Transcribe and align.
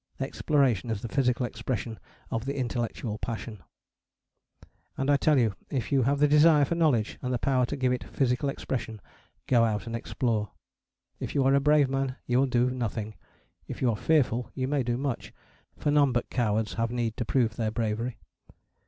Exploration 0.19 0.89
is 0.89 1.03
the 1.03 1.07
physical 1.07 1.45
expression 1.45 1.99
of 2.31 2.45
the 2.45 2.57
Intellectual 2.57 3.19
Passion. 3.19 3.61
And 4.97 5.11
I 5.11 5.15
tell 5.15 5.37
you, 5.37 5.53
if 5.69 5.91
you 5.91 6.01
have 6.01 6.17
the 6.17 6.27
desire 6.27 6.65
for 6.65 6.73
knowledge 6.73 7.19
and 7.21 7.31
the 7.31 7.37
power 7.37 7.67
to 7.67 7.77
give 7.77 7.93
it 7.93 8.05
physical 8.09 8.49
expression, 8.49 8.99
go 9.45 9.63
out 9.63 9.85
and 9.85 9.95
explore. 9.95 10.49
If 11.19 11.35
you 11.35 11.43
are 11.43 11.53
a 11.53 11.59
brave 11.59 11.87
man 11.87 12.15
you 12.25 12.39
will 12.39 12.47
do 12.47 12.71
nothing: 12.71 13.13
if 13.67 13.79
you 13.79 13.91
are 13.91 13.95
fearful 13.95 14.49
you 14.55 14.67
may 14.67 14.81
do 14.81 14.97
much, 14.97 15.33
for 15.77 15.91
none 15.91 16.13
but 16.13 16.31
cowards 16.31 16.73
have 16.73 16.89
need 16.89 17.15
to 17.17 17.25
prove 17.25 17.55
their 17.55 17.69
bravery. 17.69 18.17